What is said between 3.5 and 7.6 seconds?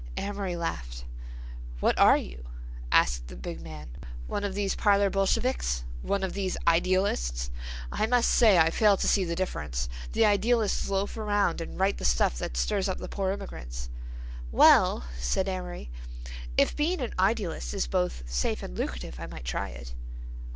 man, "one of these parlor Bolsheviks, one of these idealists?